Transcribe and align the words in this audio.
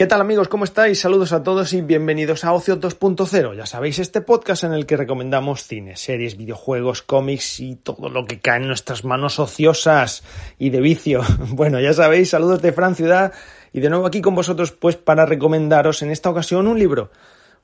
¿Qué 0.00 0.06
tal 0.06 0.22
amigos? 0.22 0.48
¿Cómo 0.48 0.64
estáis? 0.64 0.98
Saludos 0.98 1.34
a 1.34 1.42
todos 1.42 1.74
y 1.74 1.82
bienvenidos 1.82 2.46
a 2.46 2.54
Ocio 2.54 2.80
2.0. 2.80 3.54
Ya 3.54 3.66
sabéis, 3.66 3.98
este 3.98 4.22
podcast 4.22 4.64
en 4.64 4.72
el 4.72 4.86
que 4.86 4.96
recomendamos 4.96 5.66
cines, 5.66 6.00
series, 6.00 6.38
videojuegos, 6.38 7.02
cómics 7.02 7.60
y 7.60 7.76
todo 7.76 8.08
lo 8.08 8.24
que 8.24 8.40
cae 8.40 8.62
en 8.62 8.68
nuestras 8.68 9.04
manos 9.04 9.38
ociosas 9.38 10.24
y 10.58 10.70
de 10.70 10.80
vicio. 10.80 11.20
Bueno, 11.50 11.80
ya 11.80 11.92
sabéis, 11.92 12.30
saludos 12.30 12.62
de 12.62 12.72
Fran 12.72 12.94
Ciudad 12.94 13.34
y 13.74 13.80
de 13.80 13.90
nuevo 13.90 14.06
aquí 14.06 14.22
con 14.22 14.34
vosotros 14.34 14.72
pues 14.72 14.96
para 14.96 15.26
recomendaros 15.26 16.00
en 16.00 16.08
esta 16.08 16.30
ocasión 16.30 16.66
un 16.66 16.78
libro. 16.78 17.10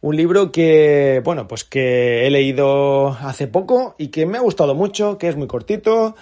Un 0.03 0.15
libro 0.15 0.53
que, 0.53 1.23
bueno, 1.25 1.49
pues 1.49 1.65
que 1.65 2.27
he 2.27 2.31
leído 2.31 3.17
hace 3.19 3.47
poco 3.47 3.95
y 3.97 4.09
que 4.09 4.27
me 4.27 4.37
ha 4.37 4.43
gustado 4.43 4.75
mucho, 4.75 5.17
que 5.17 5.29
es 5.29 5.37
muy 5.37 5.47
cortito, 5.47 6.15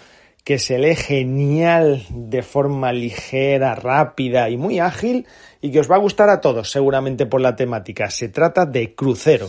que 0.44 0.58
se 0.58 0.78
lee 0.78 0.94
genial 0.94 2.04
de 2.10 2.42
forma 2.42 2.92
ligera, 2.92 3.74
rápida 3.74 4.50
y 4.50 4.58
muy 4.58 4.78
ágil 4.78 5.26
y 5.62 5.72
que 5.72 5.80
os 5.80 5.90
va 5.90 5.96
a 5.96 6.00
gustar 6.00 6.28
a 6.28 6.42
todos 6.42 6.70
seguramente 6.70 7.24
por 7.24 7.40
la 7.40 7.56
temática. 7.56 8.10
Se 8.10 8.28
trata 8.28 8.66
de 8.66 8.94
Crucero. 8.94 9.48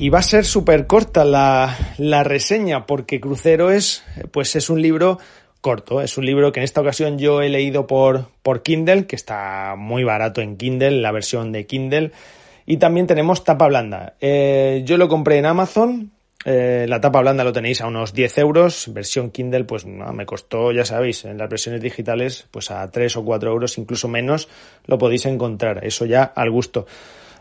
Y 0.00 0.08
va 0.08 0.20
a 0.20 0.22
ser 0.22 0.46
súper 0.46 0.86
corta 0.86 1.26
la, 1.26 1.76
la, 1.98 2.24
reseña 2.24 2.86
porque 2.86 3.20
Crucero 3.20 3.70
es, 3.70 4.02
pues 4.32 4.56
es 4.56 4.70
un 4.70 4.80
libro 4.80 5.18
corto, 5.60 6.00
es 6.00 6.16
un 6.16 6.24
libro 6.24 6.52
que 6.52 6.60
en 6.60 6.64
esta 6.64 6.80
ocasión 6.80 7.18
yo 7.18 7.42
he 7.42 7.50
leído 7.50 7.86
por, 7.86 8.28
por 8.42 8.62
Kindle, 8.62 9.04
que 9.04 9.14
está 9.14 9.74
muy 9.76 10.02
barato 10.02 10.40
en 10.40 10.56
Kindle, 10.56 11.02
la 11.02 11.12
versión 11.12 11.52
de 11.52 11.66
Kindle, 11.66 12.12
y 12.64 12.78
también 12.78 13.06
tenemos 13.06 13.44
tapa 13.44 13.68
blanda. 13.68 14.14
Eh, 14.22 14.84
yo 14.86 14.96
lo 14.96 15.06
compré 15.06 15.36
en 15.36 15.44
Amazon, 15.44 16.12
eh, 16.46 16.86
la 16.88 17.02
tapa 17.02 17.20
blanda 17.20 17.44
lo 17.44 17.52
tenéis 17.52 17.82
a 17.82 17.86
unos 17.86 18.14
10 18.14 18.38
euros, 18.38 18.90
versión 18.94 19.30
Kindle 19.30 19.64
pues 19.64 19.84
no, 19.84 20.10
me 20.14 20.24
costó, 20.24 20.72
ya 20.72 20.86
sabéis, 20.86 21.26
en 21.26 21.36
las 21.36 21.50
versiones 21.50 21.82
digitales 21.82 22.46
pues 22.50 22.70
a 22.70 22.90
3 22.90 23.18
o 23.18 23.22
4 23.22 23.50
euros, 23.50 23.76
incluso 23.76 24.08
menos, 24.08 24.48
lo 24.86 24.96
podéis 24.96 25.26
encontrar, 25.26 25.84
eso 25.84 26.06
ya 26.06 26.22
al 26.22 26.50
gusto 26.50 26.86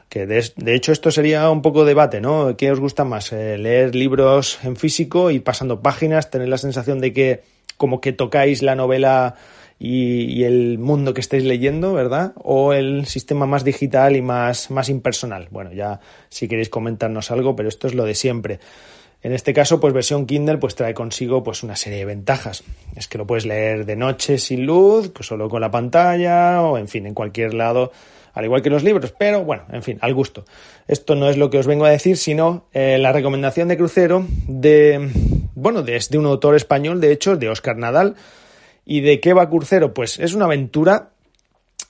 que 0.10 0.26
de, 0.26 0.76
hecho 0.76 0.92
esto 0.92 1.12
sería 1.12 1.50
un 1.52 1.62
poco 1.62 1.86
debate, 1.86 2.20
¿no? 2.20 2.58
¿Qué 2.58 2.72
os 2.72 2.80
gusta 2.80 3.06
más? 3.06 3.32
Eh, 3.32 3.58
¿Leer 3.60 3.94
libros 3.94 4.60
en 4.64 4.76
físico 4.76 5.30
y 5.30 5.40
pasando 5.40 5.82
páginas, 5.82 6.32
tener 6.32 6.50
la 6.50 6.58
sensación 6.58 7.00
de 7.00 7.14
que 7.14 7.44
como 7.78 8.02
que 8.02 8.12
tocáis 8.12 8.64
la 8.64 8.76
novela 8.76 9.36
y, 9.78 10.44
el 10.44 10.80
mundo 10.80 11.14
que 11.14 11.22
estáis 11.22 11.46
leyendo, 11.46 11.94
¿verdad? 11.94 12.34
¿O 12.44 12.74
el 12.74 13.06
sistema 13.06 13.46
más 13.46 13.64
digital 13.64 14.16
y 14.16 14.22
más, 14.22 14.72
más 14.72 14.90
impersonal? 14.90 15.48
Bueno, 15.52 15.72
ya 15.72 16.02
si 16.28 16.48
queréis 16.48 16.70
comentarnos 16.70 17.32
algo, 17.32 17.56
pero 17.56 17.70
esto 17.70 17.88
es 17.88 17.94
lo 17.94 18.04
de 18.04 18.16
siempre. 18.16 18.60
En 19.22 19.32
este 19.32 19.54
caso, 19.54 19.80
pues 19.80 19.94
versión 19.94 20.26
Kindle 20.26 20.58
pues 20.58 20.76
trae 20.76 20.94
consigo 20.94 21.44
pues 21.44 21.62
una 21.62 21.76
serie 21.76 22.00
de 22.00 22.06
ventajas. 22.06 22.64
Es 22.96 23.08
que 23.08 23.18
lo 23.18 23.28
puedes 23.28 23.46
leer 23.46 23.86
de 23.86 23.96
noche 23.96 24.38
sin 24.40 24.66
luz, 24.66 25.12
solo 25.22 25.50
con 25.50 25.62
la 25.62 25.72
pantalla 25.72 26.62
o 26.64 26.78
en 26.78 26.88
fin, 26.88 27.06
en 27.06 27.14
cualquier 27.14 27.54
lado 27.54 27.92
al 28.34 28.46
igual 28.46 28.62
que 28.62 28.70
los 28.70 28.84
libros, 28.84 29.14
pero 29.18 29.44
bueno, 29.44 29.64
en 29.72 29.84
fin, 29.84 29.98
al 30.02 30.14
gusto. 30.14 30.46
Esto 30.88 31.16
no 31.16 31.30
es 31.30 31.38
lo 31.38 31.50
que 31.50 31.60
os 31.60 31.68
vengo 31.68 31.86
a 31.86 31.90
decir, 31.90 32.18
sino 32.18 32.66
eh, 32.74 32.98
la 33.00 33.12
recomendación 33.12 33.68
de 33.68 33.78
crucero 33.78 34.26
de, 34.48 35.12
bueno, 35.56 35.82
de, 35.82 36.00
de 36.10 36.18
un 36.18 36.26
autor 36.26 36.56
español, 36.56 37.02
de 37.02 37.12
hecho, 37.12 37.38
de 37.38 37.50
Oscar 37.50 37.78
Nadal. 37.78 38.16
¿Y 38.86 39.02
de 39.02 39.20
qué 39.20 39.34
va 39.34 39.50
Crucero? 39.50 39.94
Pues 39.94 40.18
es 40.18 40.34
una 40.34 40.46
aventura, 40.46 41.10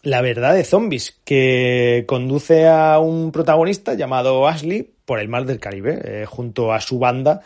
la 0.03 0.21
verdad, 0.21 0.53
de 0.53 0.65
zombies, 0.65 1.17
que 1.23 2.03
conduce 2.07 2.67
a 2.67 2.99
un 2.99 3.31
protagonista 3.31 3.93
llamado 3.93 4.45
Ashley 4.47 4.89
por 5.05 5.19
el 5.19 5.29
mar 5.29 5.45
del 5.45 5.61
Caribe, 5.61 5.99
eh, 6.03 6.25
junto 6.25 6.73
a 6.73 6.81
su 6.81 6.99
banda 6.99 7.41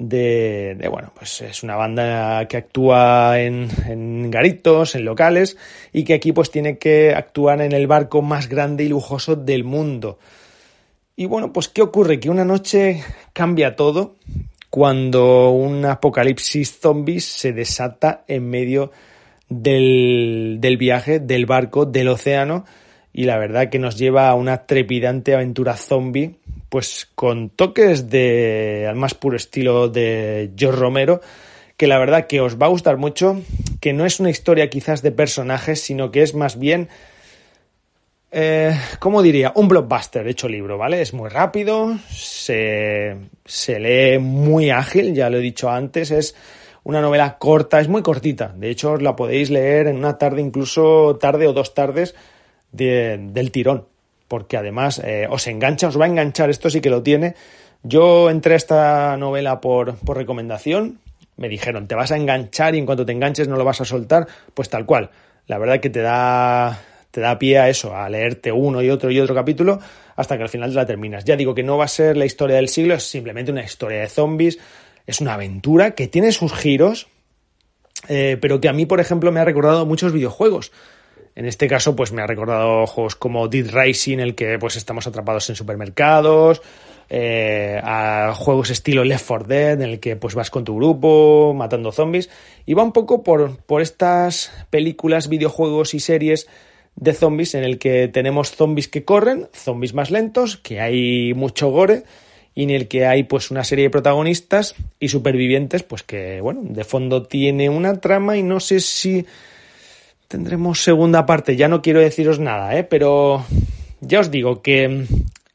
de, 0.00 0.88
bueno, 0.90 1.12
pues 1.14 1.42
es 1.42 1.62
una 1.62 1.76
banda 1.76 2.48
que 2.48 2.56
actúa 2.56 3.38
en, 3.38 3.68
en, 3.86 4.30
garitos, 4.30 4.94
en 4.94 5.04
locales, 5.04 5.58
y 5.92 6.04
que 6.04 6.14
aquí 6.14 6.32
pues 6.32 6.50
tiene 6.50 6.78
que 6.78 7.14
actuar 7.14 7.60
en 7.60 7.72
el 7.72 7.86
barco 7.86 8.22
más 8.22 8.48
grande 8.48 8.84
y 8.84 8.88
lujoso 8.88 9.36
del 9.36 9.62
mundo. 9.62 10.18
Y 11.16 11.26
bueno, 11.26 11.52
pues 11.52 11.68
¿qué 11.68 11.82
ocurre? 11.82 12.18
Que 12.18 12.30
una 12.30 12.46
noche 12.46 13.04
cambia 13.34 13.76
todo 13.76 14.16
cuando 14.70 15.50
un 15.50 15.84
apocalipsis 15.84 16.80
zombies 16.80 17.26
se 17.26 17.52
desata 17.52 18.24
en 18.26 18.48
medio 18.48 18.92
del, 19.50 20.56
del 20.60 20.78
viaje, 20.78 21.20
del 21.20 21.44
barco, 21.44 21.84
del 21.84 22.08
océano, 22.08 22.64
y 23.12 23.24
la 23.24 23.38
verdad 23.38 23.70
que 23.70 23.78
nos 23.78 23.96
lleva 23.98 24.28
a 24.28 24.34
una 24.34 24.66
trepidante 24.66 25.34
aventura 25.34 25.76
zombie, 25.76 26.36
pues 26.68 27.08
con 27.14 27.50
toques 27.50 28.08
de 28.08 28.86
al 28.88 28.96
más 28.96 29.14
puro 29.14 29.36
estilo 29.36 29.88
de 29.88 30.52
George 30.56 30.78
Romero, 30.78 31.20
que 31.76 31.86
la 31.86 31.98
verdad 31.98 32.26
que 32.26 32.40
os 32.40 32.60
va 32.60 32.66
a 32.66 32.70
gustar 32.70 32.96
mucho, 32.98 33.40
que 33.80 33.92
no 33.92 34.06
es 34.06 34.20
una 34.20 34.30
historia 34.30 34.70
quizás 34.70 35.02
de 35.02 35.10
personajes, 35.12 35.80
sino 35.80 36.10
que 36.10 36.22
es 36.22 36.34
más 36.34 36.58
bien, 36.58 36.88
eh, 38.30 38.78
¿cómo 39.00 39.22
diría? 39.22 39.52
Un 39.56 39.66
blockbuster 39.66 40.28
hecho 40.28 40.48
libro, 40.48 40.78
¿vale? 40.78 41.00
Es 41.00 41.12
muy 41.12 41.28
rápido, 41.28 41.98
se, 42.10 43.16
se 43.44 43.80
lee 43.80 44.18
muy 44.18 44.70
ágil, 44.70 45.14
ya 45.14 45.30
lo 45.30 45.38
he 45.38 45.40
dicho 45.40 45.68
antes, 45.68 46.12
es 46.12 46.36
una 46.84 47.00
novela 47.00 47.38
corta, 47.38 47.80
es 47.80 47.88
muy 47.88 48.02
cortita, 48.02 48.54
de 48.56 48.70
hecho 48.70 48.92
os 48.92 49.02
la 49.02 49.16
podéis 49.16 49.50
leer 49.50 49.88
en 49.88 49.96
una 49.96 50.16
tarde, 50.18 50.40
incluso 50.40 51.16
tarde 51.16 51.48
o 51.48 51.52
dos 51.52 51.74
tardes, 51.74 52.14
del 52.72 53.50
tirón, 53.50 53.86
porque 54.28 54.56
además 54.56 55.00
eh, 55.04 55.26
os 55.28 55.46
engancha, 55.46 55.88
os 55.88 56.00
va 56.00 56.04
a 56.04 56.08
enganchar, 56.08 56.50
esto 56.50 56.70
sí 56.70 56.80
que 56.80 56.90
lo 56.90 57.02
tiene. 57.02 57.34
Yo 57.82 58.30
entré 58.30 58.54
a 58.54 58.56
esta 58.56 59.16
novela 59.16 59.60
por, 59.60 59.96
por 59.96 60.16
recomendación, 60.16 61.00
me 61.36 61.48
dijeron, 61.48 61.88
te 61.88 61.94
vas 61.94 62.12
a 62.12 62.16
enganchar 62.16 62.74
y 62.74 62.78
en 62.78 62.86
cuanto 62.86 63.06
te 63.06 63.12
enganches 63.12 63.48
no 63.48 63.56
lo 63.56 63.64
vas 63.64 63.80
a 63.80 63.84
soltar, 63.84 64.26
pues 64.54 64.68
tal 64.68 64.84
cual. 64.84 65.10
La 65.46 65.58
verdad 65.58 65.80
que 65.80 65.90
te 65.90 66.00
da, 66.00 66.80
te 67.10 67.20
da 67.20 67.38
pie 67.38 67.58
a 67.58 67.68
eso, 67.68 67.96
a 67.96 68.08
leerte 68.08 68.52
uno 68.52 68.82
y 68.82 68.90
otro 68.90 69.10
y 69.10 69.18
otro 69.18 69.34
capítulo 69.34 69.80
hasta 70.20 70.36
que 70.36 70.42
al 70.42 70.48
final 70.50 70.74
la 70.74 70.84
terminas. 70.84 71.24
Ya 71.24 71.34
digo 71.34 71.54
que 71.54 71.62
no 71.62 71.78
va 71.78 71.86
a 71.86 71.88
ser 71.88 72.16
la 72.16 72.26
historia 72.26 72.56
del 72.56 72.68
siglo, 72.68 72.94
es 72.94 73.04
simplemente 73.04 73.50
una 73.50 73.64
historia 73.64 74.00
de 74.00 74.08
zombies, 74.08 74.58
es 75.06 75.20
una 75.22 75.34
aventura 75.34 75.92
que 75.92 76.08
tiene 76.08 76.30
sus 76.30 76.52
giros, 76.52 77.08
eh, 78.08 78.36
pero 78.40 78.60
que 78.60 78.68
a 78.68 78.74
mí, 78.74 78.84
por 78.84 79.00
ejemplo, 79.00 79.32
me 79.32 79.40
ha 79.40 79.44
recordado 79.46 79.86
muchos 79.86 80.12
videojuegos. 80.12 80.72
En 81.34 81.46
este 81.46 81.68
caso, 81.68 81.94
pues 81.94 82.12
me 82.12 82.22
ha 82.22 82.26
recordado 82.26 82.86
juegos 82.86 83.14
como 83.14 83.48
Dead 83.48 83.70
Racing, 83.70 84.18
el 84.18 84.34
que 84.34 84.58
pues 84.58 84.76
estamos 84.76 85.06
atrapados 85.06 85.48
en 85.48 85.56
supermercados, 85.56 86.60
eh, 87.08 87.80
a 87.82 88.34
juegos 88.34 88.70
estilo 88.70 89.04
Left 89.04 89.26
4 89.26 89.48
Dead, 89.48 89.80
en 89.80 89.88
el 89.88 90.00
que 90.00 90.16
pues 90.16 90.34
vas 90.34 90.50
con 90.50 90.64
tu 90.64 90.76
grupo 90.76 91.54
matando 91.54 91.92
zombies. 91.92 92.30
Y 92.66 92.74
va 92.74 92.82
un 92.82 92.92
poco 92.92 93.22
por, 93.22 93.58
por 93.58 93.82
estas 93.82 94.52
películas, 94.70 95.28
videojuegos 95.28 95.94
y 95.94 96.00
series 96.00 96.48
de 96.96 97.14
zombies 97.14 97.54
en 97.54 97.64
el 97.64 97.78
que 97.78 98.08
tenemos 98.08 98.50
zombies 98.50 98.88
que 98.88 99.04
corren, 99.04 99.48
zombies 99.54 99.94
más 99.94 100.10
lentos, 100.10 100.56
que 100.56 100.80
hay 100.80 101.32
mucho 101.34 101.70
gore 101.70 102.04
y 102.54 102.64
en 102.64 102.70
el 102.70 102.88
que 102.88 103.06
hay 103.06 103.22
pues 103.22 103.50
una 103.50 103.64
serie 103.64 103.84
de 103.84 103.90
protagonistas 103.90 104.74
y 104.98 105.08
supervivientes 105.08 105.82
pues 105.82 106.02
que 106.02 106.40
bueno, 106.40 106.62
de 106.64 106.84
fondo 106.84 107.22
tiene 107.22 107.68
una 107.68 108.00
trama 108.00 108.36
y 108.36 108.42
no 108.42 108.60
sé 108.60 108.80
si 108.80 109.24
tendremos 110.30 110.84
segunda 110.84 111.26
parte. 111.26 111.56
Ya 111.56 111.66
no 111.66 111.82
quiero 111.82 111.98
deciros 111.98 112.38
nada, 112.38 112.76
¿eh? 112.76 112.84
pero 112.84 113.44
ya 114.00 114.20
os 114.20 114.30
digo 114.30 114.62
que 114.62 115.06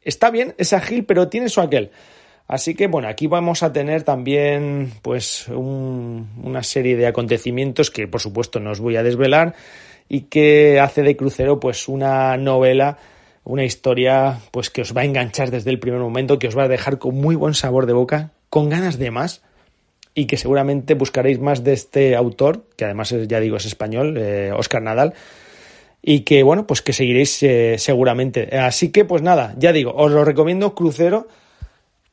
está 0.02 0.30
bien, 0.30 0.54
es 0.58 0.74
ágil, 0.74 1.06
pero 1.06 1.30
tiene 1.30 1.48
su 1.48 1.62
aquel. 1.62 1.92
Así 2.46 2.76
que 2.76 2.88
bueno, 2.88 3.08
aquí 3.08 3.26
vamos 3.26 3.64
a 3.64 3.72
tener 3.72 4.04
también 4.04 4.92
pues 5.02 5.48
una 5.48 6.62
serie 6.62 6.98
de 6.98 7.08
acontecimientos 7.08 7.90
que 7.90 8.08
por 8.08 8.20
supuesto 8.20 8.60
no 8.60 8.72
os 8.72 8.82
voy 8.82 8.98
a 8.98 9.04
desvelar 9.04 9.56
y 10.10 10.24
que 10.24 10.80
hace 10.80 11.02
de 11.04 11.16
crucero 11.16 11.60
pues 11.60 11.88
una 11.88 12.36
novela, 12.36 12.98
una 13.46 13.64
historia 13.64 14.40
pues 14.52 14.70
que 14.70 14.82
os 14.82 14.96
va 14.96 15.02
a 15.02 15.06
enganchar 15.06 15.52
desde 15.52 15.72
el 15.72 15.80
primer 15.80 16.02
momento, 16.02 16.38
que 16.38 16.50
os 16.50 16.58
va 16.58 16.64
a 16.64 16.68
dejar 16.68 17.00
con 17.00 17.16
muy 17.16 17.36
buen 17.36 17.54
sabor 17.54 17.86
de 17.86 17.94
boca, 17.94 18.32
con 18.50 18.70
ganas 18.70 19.00
de 19.00 19.10
más 19.10 19.42
y 20.16 20.26
que 20.26 20.38
seguramente 20.38 20.94
buscaréis 20.94 21.40
más 21.40 21.64
de 21.64 21.74
este 21.74 22.16
autor, 22.16 22.64
que 22.78 22.86
además 22.86 23.14
ya 23.28 23.40
digo 23.42 23.58
es 23.58 23.66
español, 23.66 24.18
Oscar 24.58 24.82
eh, 24.82 24.86
Nadal, 24.86 25.14
y 26.02 26.22
que 26.22 26.42
bueno, 26.42 26.66
pues 26.66 26.82
que 26.82 26.94
seguiréis 26.94 27.44
eh, 27.44 27.76
seguramente. 27.78 28.58
Así 28.58 28.90
que 28.92 29.04
pues 29.04 29.22
nada, 29.22 29.54
ya 29.58 29.74
digo, 29.74 29.94
os 29.94 30.12
lo 30.12 30.24
recomiendo 30.24 30.74
crucero. 30.74 31.28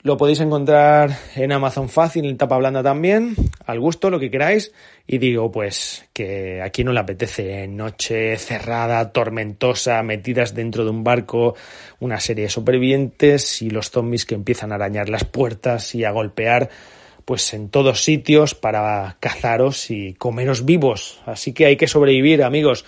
Lo 0.04 0.16
podéis 0.16 0.40
encontrar 0.40 1.16
en 1.36 1.52
Amazon 1.52 1.88
fácil, 1.88 2.24
en 2.24 2.36
tapa 2.36 2.58
blanda 2.58 2.82
también, 2.82 3.36
al 3.66 3.78
gusto, 3.78 4.10
lo 4.10 4.18
que 4.18 4.32
queráis. 4.32 4.72
Y 5.06 5.18
digo, 5.18 5.52
pues, 5.52 6.08
que 6.12 6.60
aquí 6.60 6.82
no 6.82 6.92
le 6.92 6.98
apetece 6.98 7.68
noche 7.68 8.36
cerrada, 8.36 9.12
tormentosa, 9.12 10.02
metidas 10.02 10.56
dentro 10.56 10.82
de 10.82 10.90
un 10.90 11.04
barco, 11.04 11.54
una 12.00 12.18
serie 12.18 12.46
de 12.46 12.50
supervivientes 12.50 13.62
y 13.62 13.70
los 13.70 13.92
zombies 13.92 14.26
que 14.26 14.34
empiezan 14.34 14.72
a 14.72 14.74
arañar 14.74 15.08
las 15.08 15.22
puertas 15.22 15.94
y 15.94 16.02
a 16.02 16.10
golpear, 16.10 16.68
pues, 17.24 17.54
en 17.54 17.68
todos 17.68 18.04
sitios 18.04 18.54
para 18.54 19.16
cazaros 19.20 19.90
y 19.90 20.14
comeros 20.14 20.64
vivos. 20.64 21.20
Así 21.26 21.52
que 21.52 21.66
hay 21.66 21.76
que 21.76 21.88
sobrevivir, 21.88 22.42
amigos. 22.42 22.84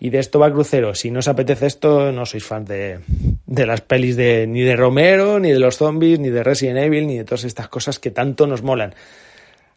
Y 0.00 0.10
de 0.10 0.20
esto 0.20 0.38
va 0.38 0.52
crucero. 0.52 0.94
Si 0.94 1.10
no 1.10 1.18
os 1.18 1.28
apetece 1.28 1.66
esto, 1.66 2.12
no 2.12 2.24
sois 2.24 2.44
fan 2.44 2.64
de, 2.64 3.00
de 3.46 3.66
las 3.66 3.80
pelis 3.80 4.16
de 4.16 4.46
ni 4.46 4.62
de 4.62 4.76
Romero, 4.76 5.40
ni 5.40 5.50
de 5.50 5.58
los 5.58 5.76
zombies, 5.76 6.20
ni 6.20 6.30
de 6.30 6.44
Resident 6.44 6.78
Evil, 6.78 7.06
ni 7.06 7.18
de 7.18 7.24
todas 7.24 7.44
estas 7.44 7.68
cosas 7.68 7.98
que 7.98 8.12
tanto 8.12 8.46
nos 8.46 8.62
molan. 8.62 8.94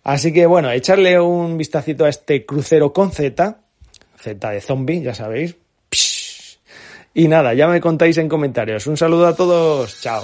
Así 0.04 0.32
que 0.32 0.46
bueno, 0.46 0.72
echarle 0.72 1.20
un 1.20 1.58
vistacito 1.58 2.06
a 2.06 2.10
este 2.10 2.46
crucero 2.46 2.94
con 2.94 3.12
Z, 3.12 3.58
Z 4.20 4.50
de 4.50 4.62
zombie, 4.62 5.02
ya 5.02 5.14
sabéis. 5.14 5.56
Y 7.14 7.28
nada, 7.28 7.54
ya 7.54 7.68
me 7.68 7.82
contáis 7.82 8.18
en 8.18 8.30
comentarios. 8.30 8.88
Un 8.88 8.98
saludo 8.98 9.28
a 9.28 9.36
todos, 9.36 10.02
chao. 10.02 10.24